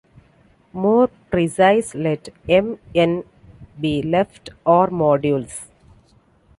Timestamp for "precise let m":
1.29-2.79